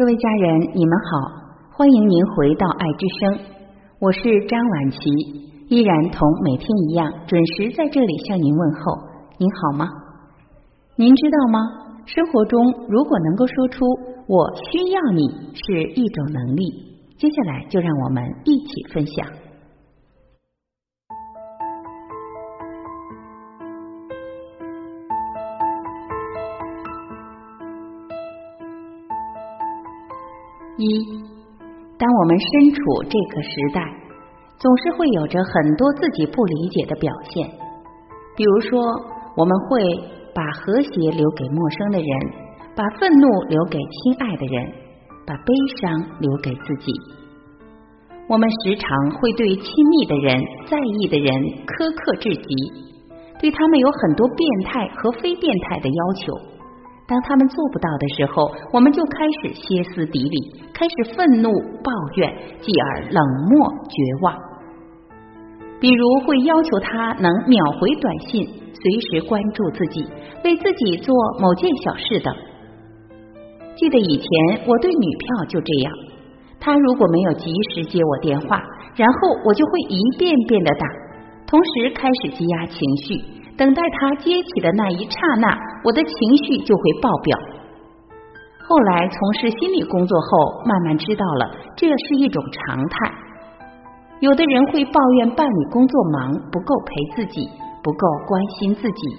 [0.00, 1.28] 各位家人，你们好，
[1.72, 3.38] 欢迎您回到爱之声，
[3.98, 4.98] 我是张婉琪，
[5.68, 8.80] 依然同每天一样准时在这里向您问候。
[9.36, 9.84] 您好吗？
[10.96, 11.60] 您知道吗？
[12.06, 13.84] 生活中如果能够说出
[14.26, 16.64] “我需要你”是一种能力，
[17.18, 19.26] 接下来就让我们一起分享。
[30.80, 31.04] 一，
[31.98, 33.84] 当我们身处这个时代，
[34.58, 37.46] 总是会有着很多自己不理解的表现。
[38.34, 38.80] 比如说，
[39.36, 39.78] 我们会
[40.34, 42.10] 把和谐留给陌生的人，
[42.74, 44.72] 把愤怒留给亲爱的人，
[45.26, 46.92] 把悲伤留给自己。
[48.26, 50.40] 我们时常会对亲密的人、
[50.70, 51.28] 在意的人
[51.66, 52.54] 苛刻至极，
[53.40, 56.49] 对他们有很多变态和非变态的要求。
[57.10, 61.50] 当他们做不到的时候，我们就开始歇斯底里，开始愤怒
[61.82, 64.32] 抱怨，继而冷漠绝望。
[65.80, 70.06] 比如会要求他能秒回短信，随时关注自己，
[70.44, 72.32] 为自己做某件小事等。
[73.74, 74.28] 记得以前
[74.68, 75.92] 我对女票就这样，
[76.60, 78.62] 她如果没有及时接我电话，
[78.94, 80.86] 然后我就会一遍遍的打，
[81.48, 83.40] 同时开始积压情绪。
[83.56, 85.48] 等待他接起的那一刹那，
[85.84, 87.38] 我的情绪就会爆表。
[88.62, 93.10] 后来从事心理工作后，慢慢知道了这是一种常态。
[94.20, 97.48] 有的人会抱怨伴侣工作忙，不够陪自己，
[97.82, 99.16] 不够关心自己；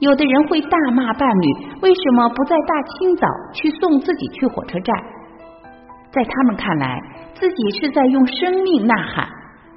[0.00, 1.46] 有的人会大骂伴侣
[1.82, 4.96] 为什么不在大清早去送自己去火车站。
[6.10, 6.98] 在他们看来，
[7.34, 9.28] 自己是在用生命呐喊，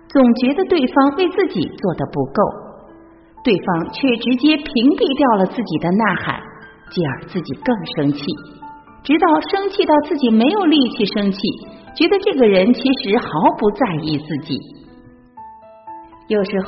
[0.07, 2.66] 总觉得对方为自己做的不够。
[3.43, 4.67] 对方却直接屏
[4.99, 6.41] 蔽掉了自己的呐喊，
[6.91, 8.19] 继而自己更生气，
[9.03, 11.39] 直到生气到自己没有力气生气，
[11.95, 13.27] 觉得这个人其实毫
[13.57, 14.59] 不在意自己。
[16.27, 16.67] 有时候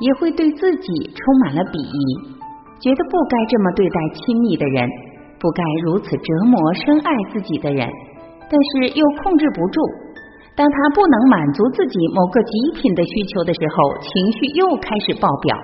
[0.00, 1.98] 也会对自己充满了鄙夷，
[2.82, 4.82] 觉得不该这么对待亲密的人，
[5.38, 7.86] 不该如此折磨深爱自己的人，
[8.50, 9.78] 但是又控制不住。
[10.56, 15.54] 当他不能满足自己某个极品的需求的时候，情绪又开始爆表。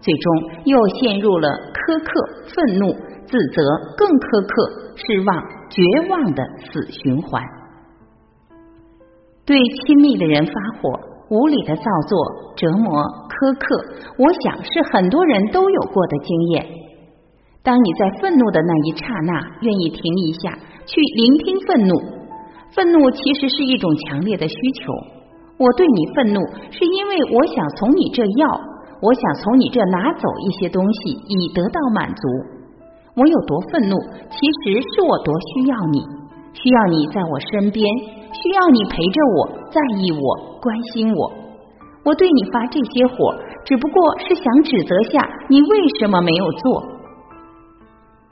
[0.00, 0.24] 最终
[0.64, 2.08] 又陷入了苛刻、
[2.48, 2.92] 愤怒、
[3.26, 3.62] 自责、
[3.96, 4.52] 更苛刻、
[4.96, 5.36] 失望、
[5.68, 7.42] 绝望的死循环。
[9.44, 10.88] 对亲密的人发火、
[11.28, 12.16] 无理的造作、
[12.56, 13.64] 折磨、苛刻，
[14.16, 16.66] 我想是很多人都有过的经验。
[17.62, 20.56] 当你在愤怒的那一刹那，愿意停一下，
[20.86, 21.92] 去聆听愤怒。
[22.72, 24.92] 愤怒其实是一种强烈的需求。
[25.58, 26.40] 我对你愤怒，
[26.70, 28.69] 是因为我想从你这要。
[29.00, 32.22] 我想从你这拿走一些东西，以得到满足。
[33.16, 33.96] 我有多愤怒，
[34.28, 36.00] 其实是我多需要你，
[36.52, 37.84] 需要你在我身边，
[38.32, 41.32] 需要你陪着我，在意我，关心我。
[42.04, 43.34] 我对你发这些火，
[43.64, 45.68] 只不过是想指责下你为
[45.98, 46.82] 什么没有做。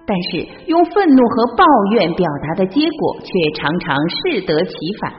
[0.07, 5.13] 但是用愤怒和抱怨表达的结果，却常常适得其反。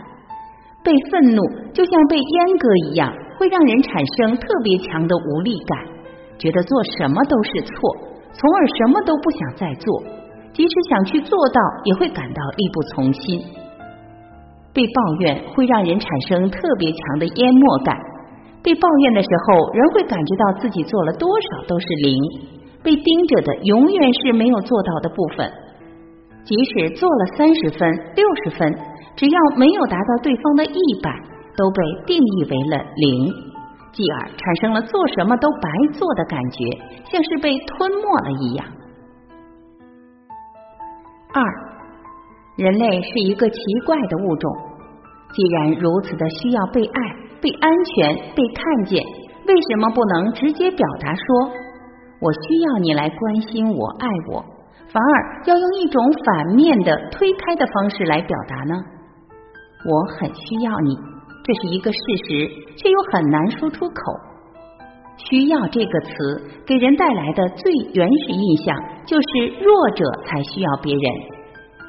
[0.84, 1.44] 被愤怒
[1.74, 3.14] 就像被阉割一样。
[3.40, 5.80] 会让人产生特别强的无力感，
[6.38, 7.72] 觉得做什么都是错，
[8.34, 10.04] 从而什么都不想再做，
[10.52, 13.40] 即使想去做到，也会感到力不从心。
[14.74, 17.96] 被抱怨会让人产生特别强的淹没感，
[18.62, 22.20] 被抱怨的时候，人会感觉到自己做了多少都是零，
[22.84, 25.50] 被盯着的永远是没有做到的部分，
[26.44, 28.78] 即使做了三十分、六十分，
[29.16, 31.10] 只要没有达到对方的一百。
[31.60, 33.34] 都被定义为了零，
[33.92, 36.64] 继而产生了做什么都白做的感觉，
[37.12, 38.66] 像是被吞没了一样。
[41.34, 41.44] 二，
[42.56, 44.50] 人类是一个奇怪的物种，
[45.34, 47.02] 既然如此的需要被爱、
[47.42, 49.04] 被安全、被看见，
[49.46, 51.52] 为什么不能直接表达说
[52.24, 54.46] “我需要你来关心我、爱我”，
[54.88, 58.76] 反而要用一种反面的推开的方式来表达呢？
[59.86, 61.19] 我很需要你。
[61.50, 61.98] 这是一个事
[62.28, 62.48] 实，
[62.78, 63.96] 却又很难说出口。
[65.18, 66.14] 需要这个词
[66.64, 71.04] 给人带来的最原始印象，就是弱者才需要别人。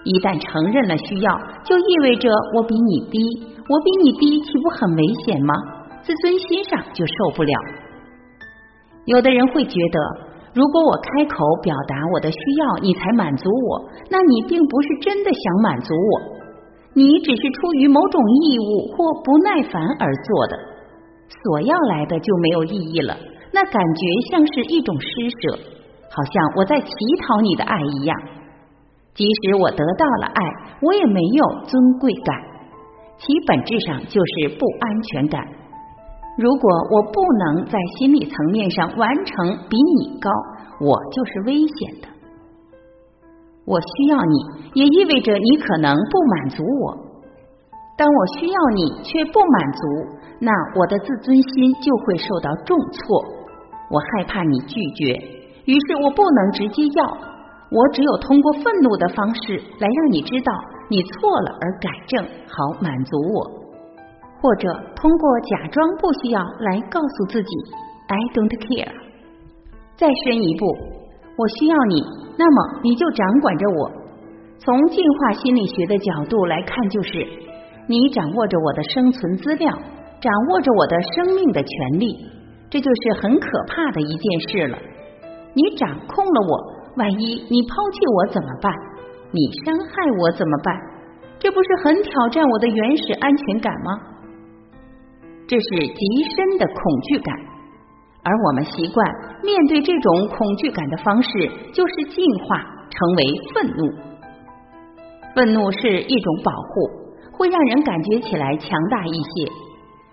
[0.04, 3.20] 一旦承认了需要，就意味着我比你低，
[3.68, 5.52] 我比你低，岂不很危险吗？
[6.00, 7.52] 自尊心上就受不了。
[9.04, 10.00] 有的人会觉得，
[10.54, 16.39] 如果我开口表达我的需要，你才满足我，那你并不是真的想满足我。
[16.92, 20.58] 你只是出于某种义务或不耐烦而做的，
[21.42, 23.16] 索要来的就没有意义了。
[23.52, 25.58] 那感觉像是一种施舍，
[26.10, 26.90] 好像我在乞
[27.22, 28.16] 讨你的爱一样。
[29.14, 30.42] 即使我得到了爱，
[30.82, 32.36] 我也没有尊贵感，
[33.18, 35.44] 其本质上就是不安全感。
[36.38, 40.30] 如果我不能在心理层面上完成比你高，
[40.80, 42.08] 我就是危险的。
[43.70, 44.36] 我需要你，
[44.74, 46.84] 也意味着你可能不满足我。
[47.96, 49.80] 当我需要你却不满足，
[50.40, 53.22] 那我的自尊心就会受到重挫。
[53.88, 55.14] 我害怕你拒绝，
[55.66, 57.06] 于是我不能直接要。
[57.70, 60.52] 我只有通过愤怒的方式来让你知道
[60.88, 63.46] 你错了而改正，好满足我；
[64.42, 67.50] 或者通过假装不需要来告诉自己
[68.08, 68.90] I don't care。
[69.94, 70.66] 再深一步，
[71.40, 72.04] 我需要你，
[72.36, 73.90] 那么你就掌管着我。
[74.58, 77.26] 从进化心理学的角度来看，就是
[77.88, 79.72] 你掌握着我的生存资料，
[80.20, 82.14] 掌握着我的生命的权利，
[82.68, 84.78] 这就是很可怕的一件事了。
[85.54, 86.80] 你掌控了我。
[86.96, 88.70] 万一你抛弃我怎么办？
[89.30, 90.76] 你伤害我怎么办？
[91.38, 93.98] 这不是很挑战我的原始安全感吗？
[95.46, 96.04] 这是极
[96.36, 97.34] 深的恐惧感，
[98.22, 99.06] 而我们习惯
[99.42, 101.30] 面对这种恐惧感的方式，
[101.72, 102.56] 就是进化
[102.90, 103.24] 成为
[103.54, 103.92] 愤怒。
[105.34, 106.90] 愤怒是一种保护，
[107.32, 109.52] 会让人感觉起来强大一些。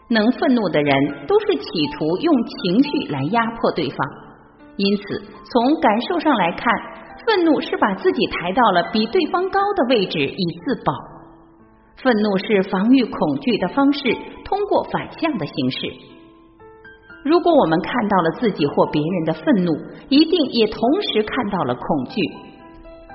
[0.09, 1.67] 能愤怒的人，都是企
[1.97, 3.97] 图用情绪来压迫对方。
[4.77, 5.21] 因此，
[5.51, 6.73] 从感受上来看，
[7.25, 10.93] 愤怒是把自己抬到了比对方高的位置以自保。
[11.97, 14.15] 愤怒是防御恐惧的方式，
[14.45, 16.16] 通过反向的形式。
[17.27, 19.73] 如果我们看到了自己或别人的愤怒，
[20.07, 22.21] 一定也同时看到了恐惧。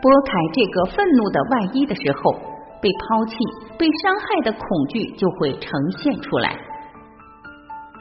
[0.02, 2.34] 拨开这个愤怒的外衣的时候，
[2.82, 3.36] 被抛弃、
[3.78, 6.58] 被伤害的恐惧就会呈现出来。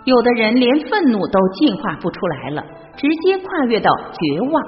[0.03, 2.65] 有的人连愤怒都进化不出来了。
[2.97, 4.61] 直接跨越到绝望，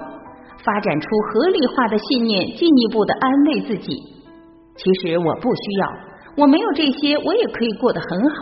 [0.64, 3.94] 发展出合理化的信念，进一步的安慰自己。
[4.78, 5.94] 其实我不需要，
[6.38, 8.36] 我没有这些，我也可以过得很好。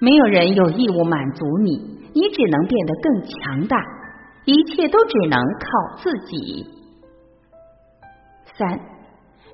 [0.00, 1.72] 没有人有义务满足你，
[2.14, 3.76] 你只能变得更强大。
[4.46, 6.66] 一切都只能靠自己。
[8.56, 8.80] 三，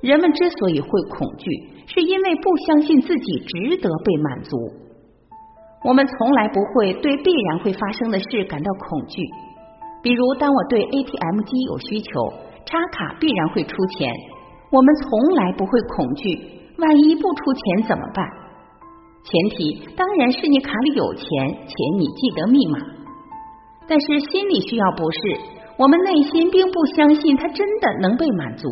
[0.01, 1.51] 人们之所以会恐惧，
[1.87, 4.57] 是因为不相信自己值得被满足。
[5.85, 9.23] 我们从来不会对必然会发生的事感到恐惧，
[10.03, 12.33] 比如当我对 ATM 机有需求，
[12.65, 14.13] 插卡必然会出钱，
[14.71, 16.29] 我们从来不会恐惧，
[16.79, 18.25] 万一不出钱怎么办？
[19.27, 21.27] 前提当然是你卡里有钱，
[21.67, 22.79] 且你记得密码。
[23.89, 25.19] 但是心理需要不是，
[25.77, 28.69] 我们内心并不相信它真的能被满足，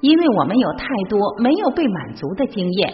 [0.00, 2.92] 因为我们有太多没有被满足的经验。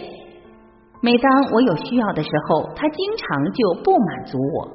[1.01, 4.67] 每当我有需要的时候，他经常就不满足我。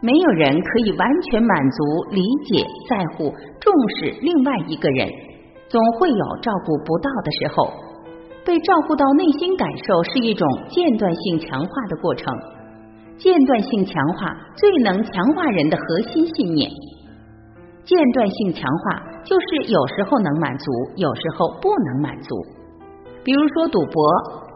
[0.00, 3.30] 没有人可以完全满足、理解、在乎、
[3.60, 5.08] 重视另外一个人，
[5.68, 7.89] 总会有照顾不到的时候。
[8.50, 12.26] 被照顾到内心感受是一种间断性强化的过程。
[13.16, 14.26] 间断性强化
[14.56, 16.68] 最能强化人的核心信念。
[17.84, 20.64] 间断性强化就是有时候能满足，
[20.96, 22.34] 有时候不能满足。
[23.22, 24.02] 比如说赌博，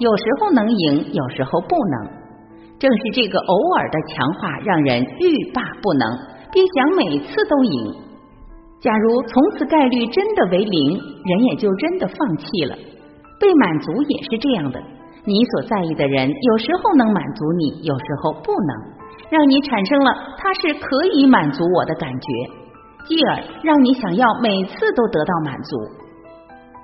[0.00, 2.10] 有时候能赢，有时候不能。
[2.80, 6.18] 正是这个偶尔的强化，让人欲罢不能，
[6.50, 7.94] 并想每次都赢。
[8.80, 12.76] 假如从此概率真的为零，人也就真的放弃了。
[13.44, 14.80] 被满足也是这样的，
[15.26, 18.72] 你所在意的人有时候能满足你，有时候不能，
[19.28, 22.26] 让你产生了他是可以满足我的感觉，
[23.06, 25.76] 继而让你想要每次都得到满足。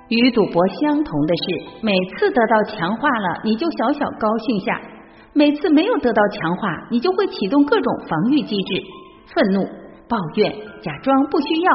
[0.09, 4.75] 与赌博相同的是，每次得到强化了，你就小小高兴下；
[5.33, 8.83] 每次没有得到强化，你就会启动各种防御机制，
[9.33, 9.63] 愤怒、
[10.07, 10.53] 抱怨、
[10.83, 11.71] 假装不需要，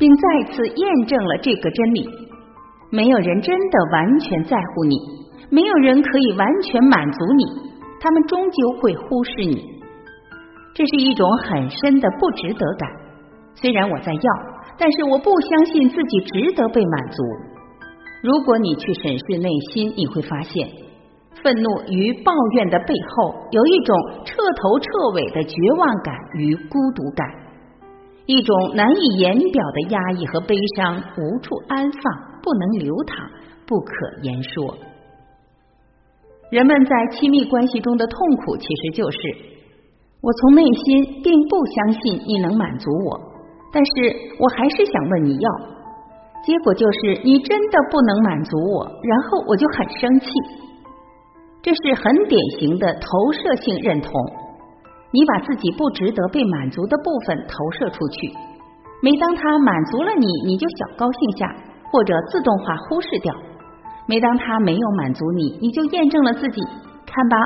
[0.00, 2.08] 并再次验证了这个真理：
[2.90, 4.96] 没有人真的完全在乎你，
[5.50, 7.44] 没有人可以完全满足你，
[8.00, 9.76] 他们终究会忽视你。
[10.74, 12.88] 这是一种很深的不值得感。
[13.54, 14.30] 虽然我在要，
[14.78, 17.22] 但是我不相信自己值得被满足。
[18.22, 20.68] 如果你去审视内心，你会发现，
[21.42, 27.26] 愤怒与抱怨的背后有一种彻头彻尾的绝望感与孤独感，
[28.26, 32.02] 一种难以言表的压抑和悲伤，无处安放，
[32.42, 33.16] 不能流淌，
[33.66, 33.92] 不可
[34.22, 34.76] 言说。
[36.50, 39.18] 人们在亲密关系中的痛苦，其实就是
[40.20, 43.20] 我从内心并不相信你能满足我，
[43.72, 43.92] 但是
[44.38, 45.50] 我还是想问你要。
[46.44, 50.28] 结果就是你真的不能满足我，然后我就很生气。
[51.62, 54.12] 这是很典型的投射性认同，
[55.16, 58.28] 你把自己不值得被满足的部分投射出去。
[59.00, 61.48] 每当他满足了你，你就小高兴下，
[61.90, 63.32] 或者自动化忽视掉；
[64.06, 66.60] 每当他没有满足你，你就验证了自己，
[67.06, 67.36] 看吧，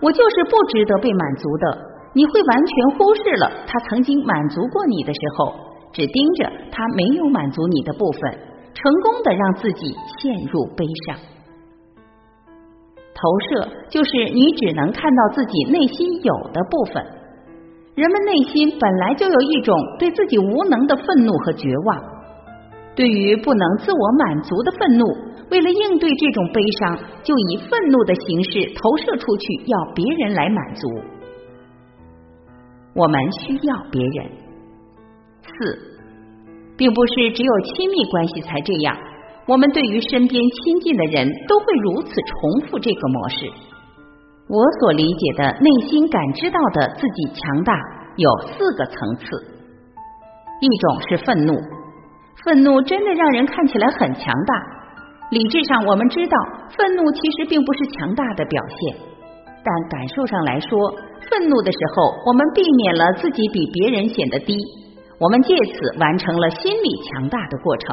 [0.00, 1.78] 我就是不值得被满足的。
[2.14, 5.52] 你会完全忽视了他曾经满足过你的时候，
[5.92, 8.32] 只盯着他没有满足你的部分，
[8.72, 11.16] 成功的让自己陷入悲伤。
[13.20, 13.20] 投
[13.50, 17.17] 射就是你只能看到自己内心有的部分。
[17.98, 22.00] 人们内心本来就有一种对自己无能的愤怒和绝望，
[22.94, 25.04] 对于不能自我满足的愤怒，
[25.50, 30.88] 为了应对这种悲伤，就以愤怒的形式投射出去，要别人来满足。
[32.94, 34.30] 我们需要别人。
[35.42, 35.76] 四，
[36.76, 38.96] 并不是只有亲密关系才这样。
[39.48, 43.50] 我们对于身边亲近的人都会如此重复这个模式。
[44.48, 47.74] 我所理解的内心感知到的自己强大
[48.16, 49.24] 有四个层次。
[50.60, 51.52] 一种是愤怒，
[52.42, 54.54] 愤怒真的让人看起来很强大。
[55.30, 56.36] 理智上我们知道，
[56.70, 58.96] 愤怒其实并不是强大的表现，
[59.62, 60.80] 但感受上来说，
[61.30, 64.56] 愤怒的时候，我们避免了自己比别人显得低，
[65.20, 67.88] 我们借此完成了心理强大的过程。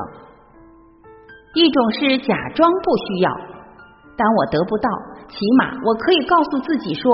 [1.53, 3.31] 一种是假装不需要，
[4.15, 4.89] 当我得不到，
[5.29, 7.12] 起码我可以告诉自己说，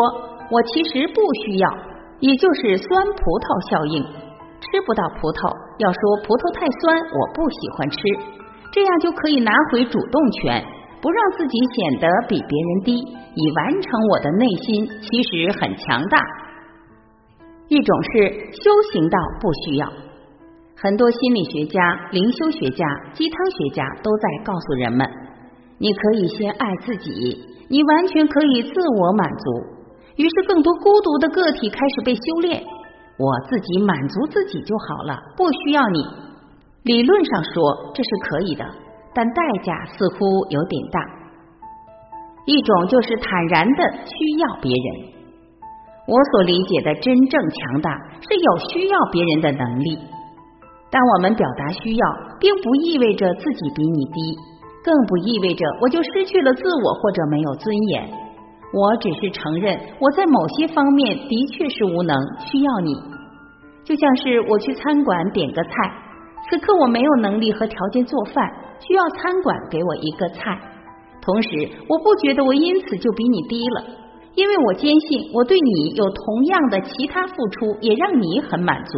[0.51, 1.67] 我其实不需要，
[2.19, 4.03] 也就是酸葡萄效应。
[4.61, 5.49] 吃不到葡萄，
[5.81, 7.97] 要说葡萄太酸，我不喜欢吃，
[8.71, 10.63] 这样就可以拿回主动权，
[11.01, 12.93] 不让自己显得比别人低，
[13.33, 16.19] 以完成我的内心其实很强大。
[17.67, 19.87] 一种是修行到不需要。
[20.77, 21.79] 很多心理学家、
[22.11, 25.09] 灵修学家、鸡汤学家都在告诉人们：
[25.79, 29.45] 你可以先爱自己，你完全可以自我满足。
[30.17, 32.61] 于是，更多孤独的个体开始被修炼。
[33.17, 36.03] 我自己满足自己就好了，不需要你。
[36.83, 38.65] 理论上说这是可以的，
[39.13, 40.99] 但代价似乎有点大。
[42.45, 45.13] 一种就是坦然的需要别人。
[46.07, 49.97] 我所理解的真正强大，是有需要别人的能力。
[50.89, 52.05] 当我们表达需要，
[52.39, 54.37] 并不意味着自己比你低，
[54.83, 58.09] 更不意味着我就失去了自我或者没有尊严。
[58.73, 62.95] 我只是承认我在某些方面的确是无能，需要你。
[63.83, 65.71] 就像是我去餐馆点个菜，
[66.49, 70.57] 此刻我没有能力和条件做饭，需要餐馆给我一个菜。
[71.21, 71.49] 同时，
[71.89, 73.83] 我不觉得我因此就比你低了，
[74.35, 78.97] 因为我坚信我对你有同样的其他付出，也让你很满足。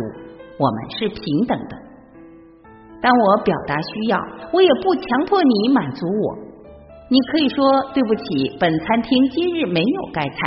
[0.60, 1.93] 我们是平等的。
[3.04, 4.18] 当我表达需要，
[4.54, 6.38] 我也不强迫你满足我。
[7.10, 10.38] 你可以说对不起，本餐厅今日没有该菜，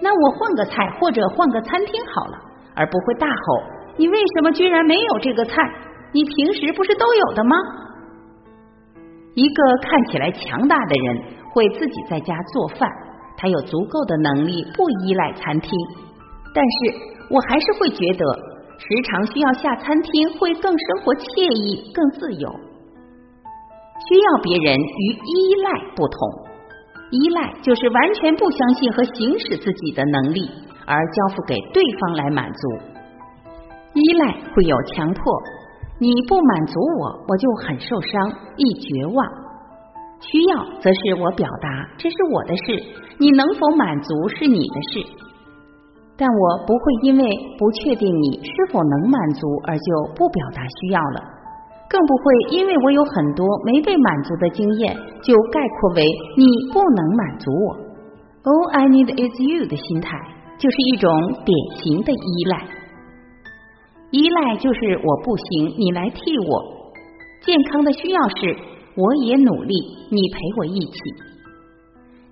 [0.00, 2.38] 那我换个菜或者换个餐厅好了，
[2.74, 3.62] 而不会大吼
[3.98, 5.52] 你为什么居然没有这个菜？
[6.12, 7.54] 你平时不是都有的吗？
[9.34, 11.22] 一个看起来强大的人
[11.52, 12.88] 会自己在家做饭，
[13.36, 15.70] 他有足够的能力不依赖餐厅，
[16.54, 16.96] 但是
[17.28, 18.53] 我还是会觉得。
[18.84, 22.48] 时常需要下餐厅，会更生活惬意、更自由。
[24.04, 26.18] 需要别人与依赖不同，
[27.08, 30.44] 依赖就是完全不相信和行使自己的能力，
[30.84, 32.60] 而交付给对方来满足。
[33.94, 35.22] 依赖会有强迫，
[35.98, 39.16] 你不满足我，我就很受伤、易绝望。
[40.20, 42.84] 需要则是我表达，这是我的事，
[43.16, 45.23] 你能否满足是你的事。
[46.16, 47.24] 但我不会因为
[47.58, 51.20] 不确定你是否能满足而就不表达需要了，
[51.90, 56.02] 更不会因为我有很多没被满足的经验就概括为
[56.36, 57.76] 你不能满足我。
[58.44, 60.18] All I need is you 的心态
[60.58, 61.10] 就是一种
[61.44, 62.62] 典型的依赖。
[64.10, 66.62] 依赖就是我不行，你来替我。
[67.44, 68.56] 健康的需要是
[68.96, 69.74] 我也努力，
[70.10, 71.33] 你陪我一起。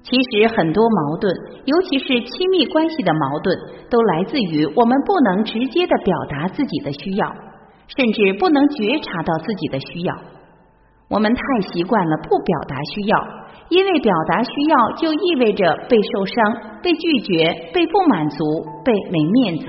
[0.02, 1.32] 其实很多矛盾，
[1.64, 3.56] 尤其是亲密关系的矛盾，
[3.88, 7.26] 都来自于我们不能直接的表达自己的需要，
[7.86, 10.14] 甚至不能觉察到自己的需要。
[11.08, 13.16] 我们太习惯了不表达需要，
[13.68, 18.44] 因为表达需要就意味着被受伤、被拒绝、被不满足、
[18.84, 19.66] 被没面子。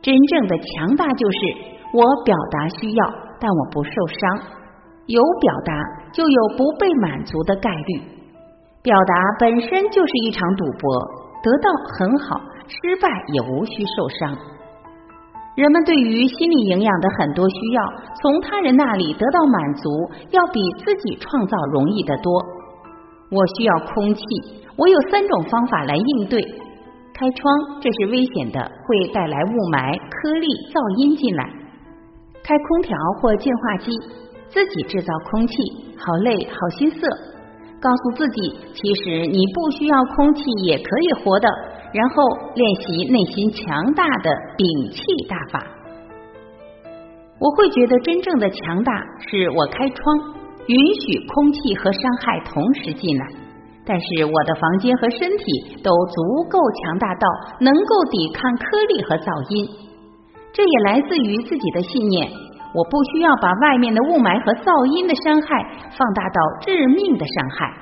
[0.00, 1.38] 真正的强大就是
[1.92, 4.40] 我表达需要，但我不受伤。
[5.06, 5.74] 有表达，
[6.12, 8.19] 就有不被满足的概率。
[8.82, 11.04] 表达本身就是一场赌博，
[11.42, 11.68] 得到
[11.98, 14.34] 很好，失败也无需受伤。
[15.54, 17.82] 人们对于心理营养的很多需要，
[18.22, 22.32] 从他人那里得到满足，要比自己创造容易得多。
[23.30, 24.24] 我需要空气，
[24.76, 26.40] 我有三种方法来应对：
[27.12, 31.44] 开窗，这是危险的，会带来雾霾、颗粒、噪音进来；
[32.42, 33.92] 开空调或净化机，
[34.48, 35.54] 自己制造空气，
[35.98, 37.06] 好累，好心塞。
[37.80, 41.48] 告诉自己，其实你不需要空气也可以活的。
[41.92, 42.22] 然后
[42.54, 44.62] 练习内心强大的摒
[44.94, 45.66] 气大法。
[47.40, 48.92] 我会觉得真正的强大
[49.26, 49.98] 是我开窗，
[50.68, 53.26] 允许空气和伤害同时进来，
[53.84, 57.26] 但是我的房间和身体都足够强大到
[57.58, 59.66] 能够抵抗颗粒和噪音。
[60.52, 62.30] 这也来自于自己的信念。
[62.72, 65.48] 我不需要把外面的雾霾和噪音的伤害
[65.90, 67.74] 放大到致命的伤害。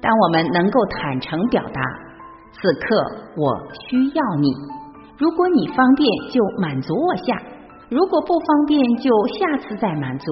[0.00, 1.80] 当我们能够坦诚表达，
[2.52, 2.86] 此刻
[3.36, 3.56] 我
[3.88, 4.52] 需要你，
[5.16, 7.40] 如果你方便就满足我下，
[7.88, 10.26] 如果不方便就下次再满足。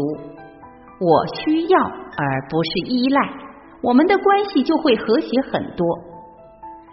[1.01, 3.21] 我需要而不是依赖，
[3.83, 5.87] 我们的关系就会和谐很多。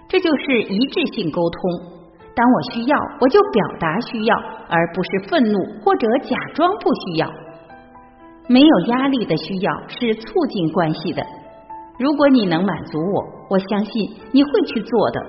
[0.08, 1.95] 这就是一致性沟通。
[2.36, 4.36] 当我需要，我就表达需要，
[4.68, 7.32] 而不是愤怒或者假装不需要。
[8.48, 11.26] 没有压力的需要是促进关系的。
[11.98, 13.94] 如果你能满足我，我相信
[14.34, 15.22] 你会去做的。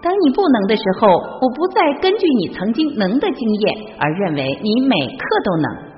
[0.00, 1.06] 当你不能的时候，
[1.40, 5.94] 我不再根据你曾经能的经验而认为你每刻都能。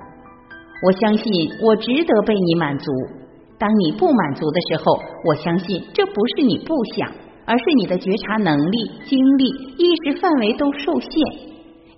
[0.85, 1.25] 我相信
[1.63, 2.91] 我值得被你满足。
[3.59, 7.09] 当你不满足的时候，我相信这不是你不想。
[7.47, 9.45] 而是你的觉察能力、精力、
[9.79, 11.11] 意识范围都受限，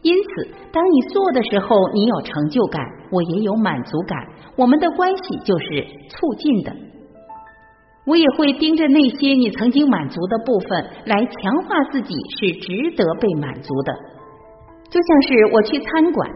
[0.03, 4.17] 因此，当你做的时候，你有成就感，我也有满足感，
[4.57, 6.73] 我们的关系就是促进的。
[8.07, 13.93] 我也会盯着那些你曾经满足的部分，来强化自己是值得被满足的。
[14.89, 16.31] 就像是我去餐馆，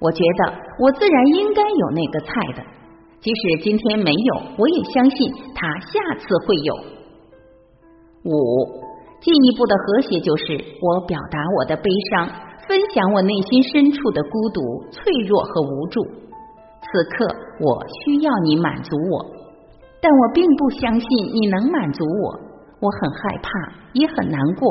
[0.00, 2.62] 我觉得我自然应该有那个菜的，
[3.20, 7.01] 即使今天没有，我也相信他下次会有。
[8.24, 8.34] 五，
[9.20, 12.28] 进一步的和谐就是我表达我的悲伤，
[12.68, 14.60] 分享我内心深处的孤独、
[14.90, 16.00] 脆弱和无助。
[16.82, 19.26] 此刻我需要你满足我，
[20.00, 22.38] 但我并不相信你能满足我。
[22.80, 23.50] 我很害怕，
[23.92, 24.68] 也很难过。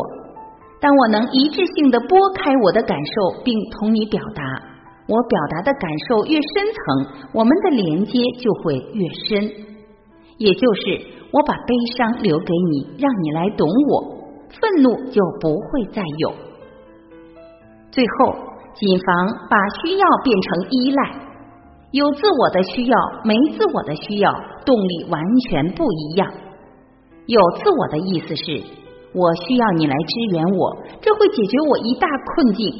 [0.81, 4.43] 当我能一致性的拨开我的感受，并同你表达，
[5.07, 9.49] 我表达的感受越深层，我们的连接就会越深，
[10.41, 11.21] 也就是。
[11.31, 14.03] 我把悲伤留给你，让你来懂我，
[14.49, 16.33] 愤怒就不会再有。
[17.89, 18.35] 最后，
[18.75, 21.01] 谨防把需要变成依赖。
[21.91, 24.29] 有自我的需要，没自我的需要，
[24.65, 26.29] 动力完全不一样。
[27.27, 28.61] 有自我的意思是，
[29.13, 32.73] 我需要你来支援我，这会解决我一大困境。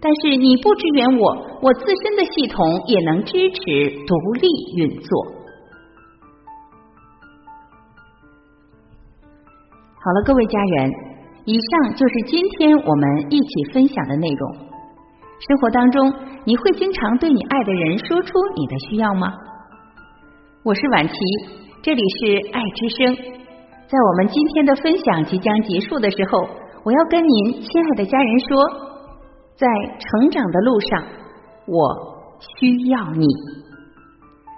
[0.00, 5.41] 但是你不支援我，我自身的系统也能支持独立运作。
[10.04, 10.90] 好了，各位家人，
[11.44, 14.52] 以上就是今天我们一起分享的内容。
[15.38, 16.12] 生活当中，
[16.44, 19.32] 你会经常对你爱的人说出你的需要吗？
[20.64, 21.14] 我是婉琪，
[21.82, 23.14] 这里是爱之声。
[23.86, 26.48] 在我们今天的分享即将结束的时候，
[26.82, 28.58] 我要跟您亲爱的家人说，
[29.54, 29.68] 在
[30.00, 31.04] 成长的路上，
[31.68, 33.24] 我需要你。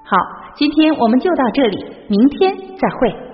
[0.07, 0.17] 好，
[0.55, 3.34] 今天我们就到这里，明天再会。